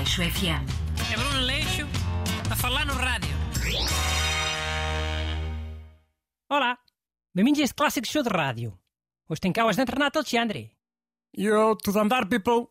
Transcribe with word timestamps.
Aleixo 0.00 0.22
FM. 0.22 0.64
É 1.12 1.14
Bruno 1.14 1.40
Leixo 1.40 1.86
a 2.50 2.56
falar 2.56 2.86
no 2.86 2.94
rádio. 2.94 3.36
Olá, 6.48 6.78
bem-vindos 7.34 7.60
a 7.60 7.64
este 7.64 7.74
clássico 7.74 8.06
show 8.06 8.22
de 8.22 8.30
rádio. 8.30 8.72
Hoje 9.28 9.42
tem 9.42 9.52
cá 9.52 9.66
o 9.66 9.68
ajudante 9.68 9.92
Renato 9.92 10.18
Alexandre. 10.18 10.72
Eu, 11.34 11.76
tudo 11.76 11.98
a 11.98 12.02
andar, 12.02 12.26
people? 12.26 12.66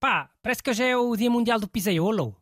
Pá, 0.00 0.28
parece 0.42 0.60
que 0.60 0.70
hoje 0.70 0.82
é 0.82 0.96
o 0.96 1.14
Dia 1.14 1.30
Mundial 1.30 1.60
do 1.60 1.68
Pizzaiolo. 1.68 2.34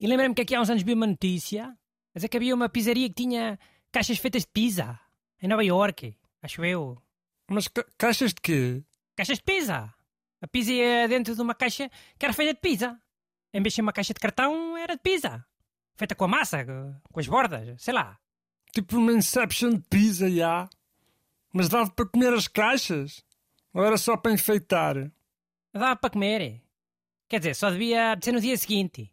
E 0.00 0.06
lembrei-me 0.06 0.34
que 0.34 0.40
aqui 0.40 0.54
há 0.54 0.62
uns 0.62 0.70
anos 0.70 0.82
vi 0.82 0.94
uma 0.94 1.06
notícia 1.06 1.64
a 1.66 2.18
dizer 2.18 2.28
que 2.28 2.38
havia 2.38 2.54
uma 2.54 2.70
pizzaria 2.70 3.06
que 3.06 3.22
tinha 3.22 3.58
caixas 3.92 4.16
feitas 4.16 4.44
de 4.44 4.48
pizza 4.48 4.98
em 5.42 5.46
Nova 5.46 5.62
York, 5.62 6.16
acho 6.40 6.64
eu. 6.64 6.96
Mas 7.50 7.68
ca 7.68 7.84
caixas 7.98 8.32
de 8.32 8.40
quê? 8.40 8.82
Caixas 9.14 9.36
de 9.36 9.44
pizza. 9.44 9.92
A 10.40 10.48
pizza 10.48 10.72
ia 10.72 11.06
dentro 11.06 11.34
de 11.34 11.42
uma 11.42 11.54
caixa 11.54 11.90
que 12.18 12.24
era 12.24 12.32
feita 12.32 12.54
de 12.54 12.60
pizza. 12.60 12.98
Em 13.52 13.62
vez 13.62 13.72
de 13.72 13.76
ser 13.76 13.82
uma 13.82 13.92
caixa 13.92 14.14
de 14.14 14.20
cartão, 14.20 14.76
era 14.76 14.94
de 14.94 15.02
pizza. 15.02 15.44
Feita 15.96 16.14
com 16.14 16.24
a 16.24 16.28
massa, 16.28 16.64
com 16.64 17.20
as 17.20 17.26
bordas, 17.26 17.82
sei 17.82 17.94
lá. 17.94 18.18
Tipo 18.72 18.98
uma 18.98 19.12
Inception 19.12 19.70
de 19.70 19.82
pizza, 19.88 20.30
já. 20.30 20.68
Mas 21.52 21.68
dava 21.68 21.90
para 21.90 22.06
comer 22.06 22.32
as 22.34 22.46
caixas? 22.46 23.24
Ou 23.72 23.84
era 23.84 23.96
só 23.96 24.16
para 24.16 24.32
enfeitar? 24.32 25.10
Dava 25.72 25.96
para 25.96 26.10
comer. 26.10 26.62
Quer 27.28 27.38
dizer, 27.38 27.54
só 27.54 27.70
devia 27.70 28.18
ser 28.22 28.32
no 28.32 28.40
dia 28.40 28.56
seguinte. 28.56 29.12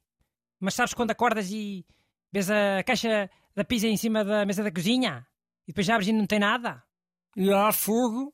Mas 0.59 0.73
sabes 0.73 0.93
quando 0.93 1.11
acordas 1.11 1.49
e 1.51 1.85
vês 2.31 2.49
a 2.49 2.83
caixa 2.83 3.29
da 3.55 3.63
pizza 3.63 3.87
em 3.87 3.97
cima 3.97 4.23
da 4.23 4.45
mesa 4.45 4.63
da 4.63 4.71
cozinha? 4.71 5.25
E 5.67 5.71
depois 5.71 5.89
abres 5.89 6.07
e 6.07 6.13
não 6.13 6.25
tem 6.25 6.39
nada? 6.39 6.83
E 7.35 7.51
há 7.51 7.71
fogo 7.71 8.33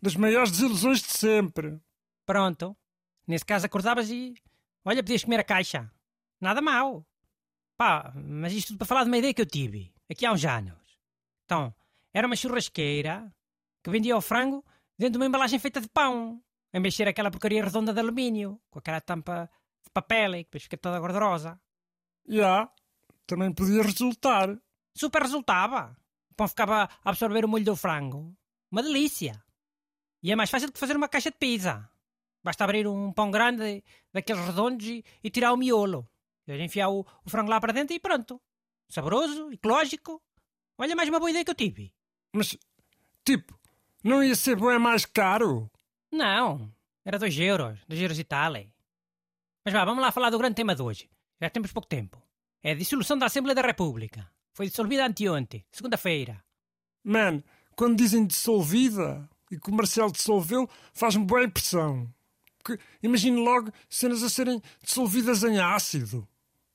das 0.00 0.16
maiores 0.16 0.50
desilusões 0.50 1.00
de 1.00 1.12
sempre. 1.12 1.80
Pronto. 2.26 2.76
Nesse 3.26 3.44
caso 3.44 3.66
acordavas 3.66 4.10
e. 4.10 4.34
Olha, 4.84 5.02
podias 5.02 5.24
comer 5.24 5.40
a 5.40 5.44
caixa. 5.44 5.90
Nada 6.40 6.60
mal. 6.60 7.06
Pá, 7.76 8.12
mas 8.14 8.52
isto 8.52 8.68
tudo 8.68 8.78
para 8.78 8.86
falar 8.86 9.04
de 9.04 9.10
uma 9.10 9.18
ideia 9.18 9.32
que 9.34 9.40
eu 9.40 9.46
tive, 9.46 9.92
aqui 10.10 10.26
há 10.26 10.32
uns 10.32 10.44
anos. 10.44 10.78
Então, 11.44 11.74
era 12.12 12.26
uma 12.26 12.36
churrasqueira 12.36 13.32
que 13.82 13.90
vendia 13.90 14.16
o 14.16 14.20
frango 14.20 14.64
dentro 14.98 15.12
de 15.12 15.18
uma 15.18 15.26
embalagem 15.26 15.58
feita 15.58 15.80
de 15.80 15.88
pão. 15.88 16.42
Em 16.72 16.80
vez 16.80 16.94
de 16.94 16.98
ser 16.98 17.08
aquela 17.08 17.30
porcaria 17.30 17.64
redonda 17.64 17.92
de 17.92 18.00
alumínio, 18.00 18.60
com 18.70 18.78
aquela 18.78 19.00
tampa 19.00 19.50
de 19.84 19.90
papel 19.90 20.36
e 20.36 20.38
que 20.38 20.44
depois 20.44 20.62
fica 20.64 20.76
toda 20.76 20.98
gordurosa. 20.98 21.60
Já. 22.26 22.70
Também 23.26 23.52
podia 23.52 23.82
resultar. 23.82 24.56
Super 24.94 25.22
resultava. 25.22 25.96
O 26.30 26.34
pão 26.34 26.48
ficava 26.48 26.84
a 26.84 27.10
absorver 27.10 27.44
o 27.44 27.48
molho 27.48 27.64
do 27.64 27.76
frango. 27.76 28.34
Uma 28.70 28.82
delícia. 28.82 29.42
E 30.22 30.32
é 30.32 30.36
mais 30.36 30.50
fácil 30.50 30.72
que 30.72 30.78
fazer 30.78 30.96
uma 30.96 31.08
caixa 31.08 31.30
de 31.30 31.36
pizza. 31.36 31.88
Basta 32.42 32.64
abrir 32.64 32.86
um 32.86 33.12
pão 33.12 33.30
grande 33.30 33.84
daqueles 34.12 34.44
redondos 34.44 34.86
e, 34.86 35.04
e 35.22 35.30
tirar 35.30 35.52
o 35.52 35.56
miolo. 35.56 36.08
Enfiar 36.48 36.90
o, 36.90 37.06
o, 37.24 37.30
frango 37.30 37.50
lá 37.50 37.60
para 37.60 37.72
dentro 37.72 37.94
e 37.94 38.00
pronto. 38.00 38.40
Saboroso, 38.88 39.52
ecológico. 39.52 40.20
Olha 40.76 40.96
mais 40.96 41.08
uma 41.08 41.20
boa 41.20 41.30
ideia 41.30 41.44
que 41.44 41.50
eu 41.50 41.54
tive. 41.54 41.94
Mas, 42.32 42.58
tipo, 43.24 43.58
não 44.02 44.24
ia 44.24 44.34
ser 44.34 44.56
bem 44.56 44.78
mais 44.78 45.06
caro? 45.06 45.70
Não. 46.10 46.72
Era 47.04 47.18
2 47.18 47.38
euros. 47.38 47.78
2 47.86 48.00
euros 48.02 48.18
e 48.18 48.24
tal. 48.24 48.52
Mas 49.64 49.72
vá, 49.72 49.84
vamos 49.84 50.02
lá 50.02 50.10
falar 50.10 50.30
do 50.30 50.38
grande 50.38 50.56
tema 50.56 50.74
de 50.74 50.82
hoje. 50.82 51.08
Já 51.40 51.48
temos 51.48 51.72
pouco 51.72 51.88
tempo. 51.88 52.20
É 52.62 52.72
a 52.72 52.74
dissolução 52.74 53.16
da 53.16 53.26
Assembleia 53.26 53.54
da 53.54 53.62
República. 53.62 54.28
Foi 54.52 54.66
dissolvida 54.66 55.06
anteontem, 55.06 55.64
segunda-feira. 55.70 56.44
Man, 57.04 57.42
quando 57.76 57.96
dizem 57.96 58.26
dissolvida 58.26 59.28
e 59.50 59.58
que 59.58 59.70
o 59.70 59.74
Marcelo 59.74 60.12
dissolveu, 60.12 60.68
faz-me 60.92 61.24
boa 61.24 61.44
impressão. 61.44 62.12
Porque 62.62 62.82
imagino 63.02 63.40
logo 63.40 63.72
cenas 63.88 64.22
a 64.22 64.28
serem 64.28 64.62
dissolvidas 64.82 65.42
em 65.42 65.58
ácido. 65.58 66.26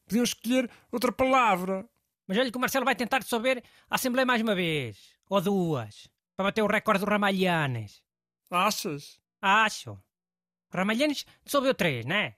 Podiam 0.05 0.23
escolher 0.23 0.69
outra 0.91 1.11
palavra. 1.11 1.87
Mas 2.27 2.37
olha 2.37 2.51
que 2.51 2.57
o 2.57 2.59
Marcelo 2.59 2.85
vai 2.85 2.95
tentar 2.95 3.19
dissolver 3.19 3.63
a 3.89 3.95
Assembleia 3.95 4.25
mais 4.25 4.41
uma 4.41 4.53
vez. 4.53 5.17
Ou 5.29 5.41
duas. 5.41 6.09
Para 6.35 6.45
bater 6.45 6.61
o 6.61 6.67
recorde 6.67 7.03
do 7.03 7.09
Ramalhanes. 7.09 8.03
Achas? 8.51 9.19
Acho. 9.41 9.91
O 9.91 10.77
Ramalhanes 10.77 11.25
dissolveu 11.43 11.73
três, 11.73 12.05
né? 12.05 12.35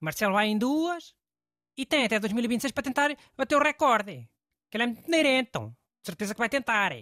O 0.00 0.04
Marcelo 0.04 0.34
vai 0.34 0.48
em 0.48 0.58
duas 0.58 1.14
e 1.76 1.86
tem 1.86 2.04
até 2.04 2.18
2026 2.18 2.72
para 2.72 2.82
tentar 2.82 3.16
bater 3.36 3.56
o 3.56 3.62
recorde. 3.62 4.28
Que 4.70 4.76
ele 4.76 4.84
é 4.84 4.86
muito 4.86 5.08
então. 5.10 5.70
De 6.02 6.06
certeza 6.06 6.34
que 6.34 6.38
vai 6.38 6.48
tentar. 6.48 6.92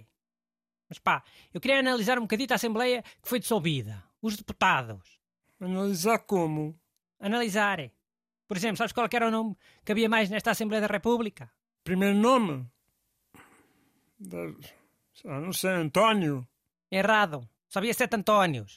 Mas 0.88 0.98
pá, 0.98 1.24
eu 1.52 1.60
queria 1.60 1.80
analisar 1.80 2.18
um 2.18 2.22
bocadinho 2.22 2.48
a 2.52 2.54
Assembleia 2.54 3.02
que 3.02 3.28
foi 3.28 3.38
dissolvida. 3.38 4.02
Os 4.20 4.36
deputados. 4.36 5.18
Analisar 5.60 6.18
como? 6.20 6.78
Analisar. 7.18 7.90
Por 8.46 8.56
exemplo, 8.56 8.76
sabes 8.76 8.92
qual 8.92 9.08
era 9.10 9.28
o 9.28 9.30
nome 9.30 9.56
que 9.84 9.92
havia 9.92 10.08
mais 10.08 10.30
nesta 10.30 10.50
Assembleia 10.50 10.80
da 10.80 10.92
República? 10.92 11.50
Primeiro 11.82 12.16
nome? 12.16 12.66
Não 15.24 15.52
sei, 15.52 15.70
António. 15.70 16.46
Errado. 16.90 17.48
Só 17.68 17.78
havia 17.78 17.94
sete 17.94 18.16
Antónios. 18.16 18.76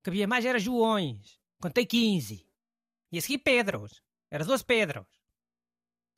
O 0.00 0.04
que 0.04 0.10
havia 0.10 0.26
mais 0.26 0.44
era 0.44 0.58
Joões. 0.58 1.40
Contei 1.60 1.86
15. 1.86 2.46
E 3.12 3.18
a 3.18 3.20
seguir 3.20 3.38
Pedros. 3.38 4.02
Era 4.30 4.44
12 4.44 4.64
Pedros. 4.64 5.06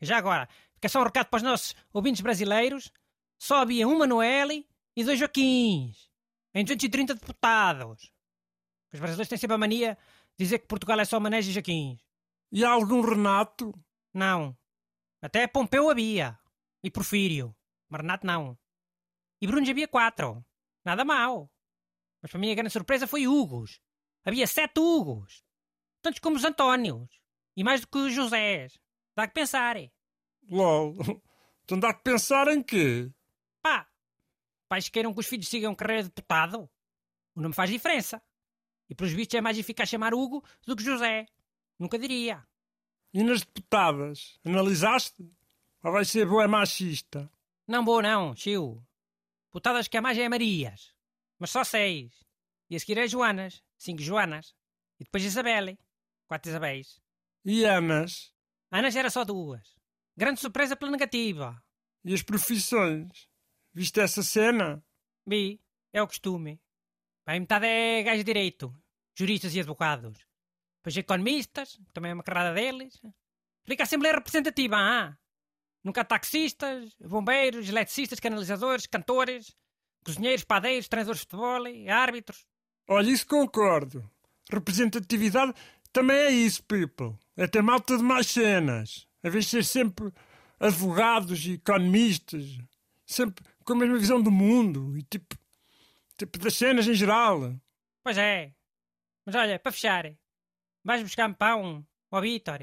E 0.00 0.06
já 0.06 0.16
agora, 0.16 0.48
fica 0.74 0.88
só 0.88 1.00
um 1.00 1.04
recado 1.04 1.26
para 1.28 1.36
os 1.36 1.42
nossos 1.42 1.74
ouvintes 1.92 2.20
brasileiros. 2.20 2.90
Só 3.38 3.58
havia 3.58 3.86
um 3.86 3.98
Manuele 3.98 4.66
e 4.94 5.04
dois 5.04 5.18
Joaquins. 5.18 6.10
Em 6.54 6.64
230 6.64 7.14
deputados. 7.14 8.10
Os 8.96 9.00
brasileiros 9.00 9.28
têm 9.28 9.38
sempre 9.38 9.54
a 9.54 9.58
mania 9.58 9.98
de 10.38 10.44
dizer 10.44 10.58
que 10.58 10.66
Portugal 10.66 10.98
é 10.98 11.04
só 11.04 11.20
Manés 11.20 11.46
e 11.46 11.52
Joaquins. 11.52 12.00
E 12.50 12.64
há 12.64 12.70
algum 12.70 13.02
Renato? 13.02 13.72
Não. 14.12 14.56
Até 15.20 15.46
Pompeu 15.46 15.90
havia. 15.90 16.38
E 16.82 16.90
Porfírio. 16.90 17.54
Mas 17.90 18.00
Renato 18.00 18.26
não. 18.26 18.58
E 19.40 19.46
Bruno 19.46 19.68
havia 19.68 19.86
quatro. 19.86 20.42
Nada 20.82 21.04
mal. 21.04 21.50
Mas 22.22 22.30
para 22.30 22.40
mim 22.40 22.50
a 22.50 22.54
grande 22.54 22.70
surpresa 22.70 23.06
foi 23.06 23.28
Hugos. 23.28 23.80
Havia 24.24 24.46
sete 24.46 24.80
Hugos. 24.80 25.44
Tantos 26.00 26.20
como 26.20 26.36
os 26.36 26.44
Antónios. 26.44 27.20
E 27.54 27.62
mais 27.62 27.82
do 27.82 27.88
que 27.88 27.98
os 27.98 28.14
Josés. 28.14 28.78
Dá 29.14 29.26
que 29.28 29.34
pensar. 29.34 29.76
LOL. 30.48 30.94
Então 31.64 31.80
dá 31.80 31.92
que 31.92 32.04
pensar 32.04 32.46
em 32.46 32.62
quê? 32.62 33.12
Pá. 33.60 33.88
Pais 34.68 34.88
queiram 34.88 35.12
que 35.12 35.18
os 35.18 35.26
filhos 35.26 35.48
sigam 35.48 35.74
carreira 35.74 36.04
de 36.04 36.10
deputado. 36.10 36.70
O 37.34 37.40
nome 37.40 37.56
faz 37.56 37.68
diferença. 37.68 38.22
E 38.88 38.94
pelos 38.94 39.12
vistos 39.12 39.34
é 39.34 39.40
mais 39.40 39.58
eficaz 39.58 39.88
chamar 39.88 40.14
Hugo 40.14 40.44
do 40.66 40.76
que 40.76 40.82
José. 40.84 41.26
Nunca 41.78 41.98
diria. 41.98 42.46
E 43.12 43.22
nas 43.22 43.40
deputadas? 43.40 44.38
Analisaste? 44.44 45.30
Ou 45.82 45.92
vai 45.92 46.04
ser 46.04 46.26
boa 46.26 46.46
machista? 46.48 47.30
Não 47.66 47.84
boa 47.84 48.02
não, 48.02 48.34
Chiu. 48.34 48.82
Deputadas 49.48 49.88
que 49.88 49.96
a 49.96 50.02
mais 50.02 50.18
é 50.18 50.28
Marias. 50.28 50.92
Mas 51.38 51.50
só 51.50 51.64
seis. 51.64 52.12
E 52.68 52.76
a 52.76 52.80
seguir 52.80 52.98
é 52.98 53.08
Joanas. 53.08 53.62
Cinco 53.78 54.02
Joanas. 54.02 54.54
E 55.00 55.04
depois 55.04 55.24
Isabelle. 55.24 55.78
Quatro 56.26 56.50
Isabéis. 56.50 57.00
E 57.44 57.64
Anas? 57.64 58.32
Anas 58.70 58.96
era 58.96 59.10
só 59.10 59.24
duas. 59.24 59.76
Grande 60.16 60.40
surpresa 60.40 60.76
pela 60.76 60.90
negativa. 60.90 61.62
E 62.04 62.12
as 62.12 62.22
profissões? 62.22 63.28
Viste 63.72 64.00
essa 64.00 64.22
cena? 64.22 64.84
Vi. 65.26 65.60
É 65.92 66.02
o 66.02 66.06
costume. 66.06 66.60
Bem, 67.26 67.40
metade 67.40 67.66
é 67.66 68.04
gajo 68.04 68.18
de 68.18 68.24
direito, 68.24 68.72
juristas 69.12 69.52
e 69.54 69.58
advogados. 69.58 70.16
Depois 70.78 70.96
economistas, 70.96 71.76
que 71.76 71.92
também 71.92 72.12
é 72.12 72.14
uma 72.14 72.22
carrada 72.22 72.54
deles. 72.54 73.02
Rica 73.66 73.82
Assembleia 73.82 74.14
Representativa, 74.14 74.76
ah? 74.76 75.16
Nunca 75.82 76.02
há 76.02 76.04
taxistas, 76.04 76.94
bombeiros, 77.00 77.68
eletricistas, 77.68 78.20
canalizadores, 78.20 78.86
cantores, 78.86 79.56
cozinheiros, 80.04 80.44
padeiros, 80.44 80.86
treinadores 80.86 81.20
de 81.22 81.26
futebol, 81.26 81.64
árbitros. 81.90 82.46
Olha, 82.88 83.10
isso 83.10 83.26
concordo. 83.26 84.08
Representatividade 84.48 85.52
também 85.92 86.16
é 86.16 86.30
isso, 86.30 86.62
people. 86.62 87.18
É 87.36 87.48
ter 87.48 87.62
malta 87.62 87.96
de 87.96 88.04
mais 88.04 88.28
cenas. 88.28 89.08
A 89.24 89.28
vez 89.28 89.46
de 89.46 89.50
ser 89.50 89.64
sempre 89.64 90.12
advogados 90.60 91.44
e 91.44 91.54
economistas. 91.54 92.56
Sempre 93.04 93.44
com 93.64 93.72
a 93.72 93.76
mesma 93.76 93.98
visão 93.98 94.22
do 94.22 94.30
mundo. 94.30 94.96
E 94.96 95.02
tipo, 95.02 95.36
Tipo 96.18 96.38
das 96.38 96.54
cenas 96.54 96.86
em 96.86 96.94
geral. 96.94 97.54
Pois 98.02 98.16
é. 98.16 98.52
Mas 99.26 99.34
olha, 99.34 99.58
para 99.58 99.72
fechar, 99.72 100.04
vais 100.84 101.02
buscar-me 101.02 101.34
pão 101.34 101.86
ao 102.10 102.22
Vitor. 102.22 102.60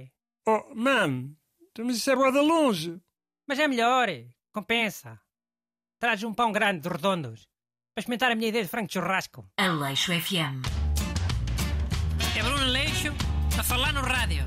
Oh, 0.47 0.73
man, 0.73 1.35
mas 1.77 1.97
isso 1.97 2.09
é 2.11 2.15
boa 2.15 2.31
de 2.31 2.39
longe. 2.39 2.99
Mas 3.47 3.59
é 3.59 3.67
melhor, 3.67 4.07
compensa. 4.53 5.19
Traz 5.99 6.23
um 6.23 6.33
pão 6.33 6.51
grande 6.51 6.81
de 6.81 6.89
redondos 6.89 7.47
para 7.93 8.01
experimentar 8.01 8.31
a 8.31 8.35
minha 8.35 8.49
ideia 8.49 8.63
de 8.63 8.69
frango 8.69 8.87
de 8.87 8.93
churrasco. 8.93 9.47
Aleixo 9.57 10.11
FM. 10.19 10.65
É 12.37 12.41
Bruno 12.41 12.65
Leixo 12.65 13.09
a 13.59 13.63
falar 13.63 13.93
no 13.93 14.01
rádio. 14.01 14.43